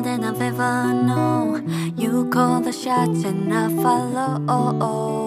than 0.00 0.24
I've 0.24 0.40
ever 0.40 0.92
known. 0.94 1.68
You 1.96 2.28
call 2.30 2.60
the 2.60 2.72
shots 2.72 3.24
and 3.24 3.52
I 3.52 3.68
follow. 3.82 5.22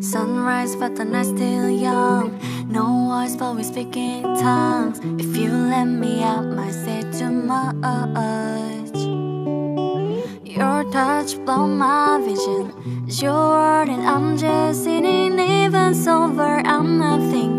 Sunrise, 0.00 0.76
but 0.76 0.94
the 0.94 1.04
night's 1.04 1.30
still 1.30 1.68
young. 1.68 2.38
No 2.68 3.08
words, 3.08 3.36
but 3.36 3.56
we 3.56 3.62
speak 3.62 3.96
in 3.96 4.22
tongues. 4.36 5.00
If 5.18 5.36
you 5.36 5.50
let 5.50 5.86
me 5.86 6.22
out, 6.22 6.44
might 6.44 6.72
say 6.72 7.02
too 7.18 7.30
much. 7.30 7.74
Your 10.44 10.84
touch 10.90 11.36
blow 11.44 11.66
my 11.66 12.20
vision. 12.24 12.72
It's 13.06 13.20
your 13.20 13.32
word, 13.32 13.88
and 13.88 14.06
I'm 14.06 14.36
just 14.36 14.84
sitting 14.84 15.38
even 15.38 15.94
sober. 15.94 16.62
I'm 16.64 16.98
not 16.98 17.20
thinking 17.30 17.55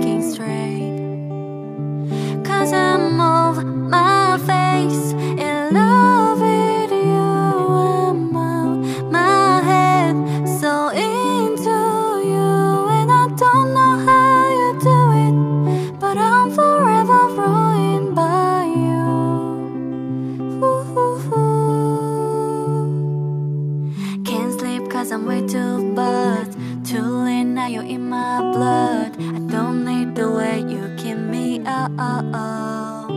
cause 25.08 25.14
I'm 25.14 25.26
way 25.26 25.48
too 25.48 25.94
buzzed. 25.94 26.58
Too 26.86 27.02
late 27.02 27.46
now, 27.46 27.68
you're 27.68 27.82
in 27.84 28.10
my 28.10 28.42
blood. 28.42 29.16
I 29.18 29.40
don't 29.54 29.86
need 29.86 30.16
the 30.16 30.30
way 30.30 30.60
you 30.60 30.94
keep 30.98 31.18
me 31.18 31.62
up. 31.66 33.10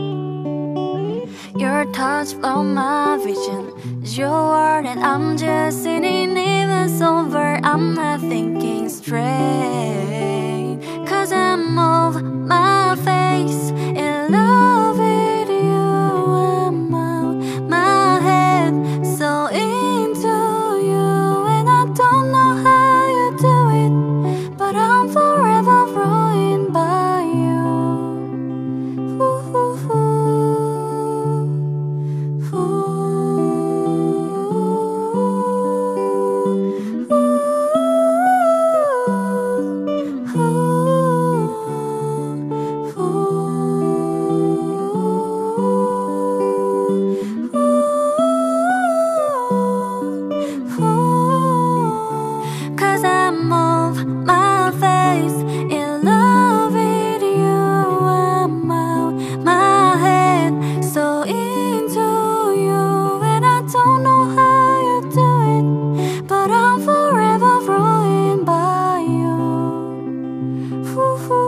Your 1.57 1.83
touch 1.91 2.39
blow 2.39 2.63
my 2.63 3.17
vision. 3.17 3.73
It's 4.01 4.17
your 4.17 4.31
word, 4.31 4.85
and 4.85 5.01
I'm 5.01 5.35
just 5.35 5.83
sitting 5.83 6.37
even 6.37 6.87
sober. 6.97 7.59
I'm 7.61 7.93
not 7.93 8.21
thinking 8.21 8.87
straight. 8.87 9.27
Cause 11.05 11.33
I'm 11.33 11.77
over 11.77 12.21
my. 12.21 12.70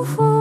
Oh. 0.05 0.32